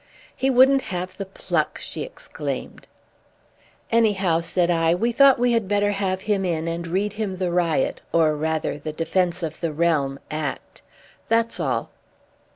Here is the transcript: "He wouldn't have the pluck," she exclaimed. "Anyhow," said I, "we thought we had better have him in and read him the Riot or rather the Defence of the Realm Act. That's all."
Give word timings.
"He 0.35 0.49
wouldn't 0.49 0.81
have 0.81 1.15
the 1.15 1.27
pluck," 1.27 1.77
she 1.79 2.01
exclaimed. 2.01 2.87
"Anyhow," 3.91 4.39
said 4.41 4.71
I, 4.71 4.95
"we 4.95 5.11
thought 5.11 5.37
we 5.37 5.51
had 5.51 5.67
better 5.67 5.91
have 5.91 6.21
him 6.21 6.43
in 6.43 6.67
and 6.67 6.87
read 6.87 7.13
him 7.13 7.37
the 7.37 7.51
Riot 7.51 8.01
or 8.11 8.35
rather 8.35 8.79
the 8.79 8.93
Defence 8.93 9.43
of 9.43 9.59
the 9.59 9.71
Realm 9.71 10.17
Act. 10.31 10.81
That's 11.29 11.59
all." 11.59 11.91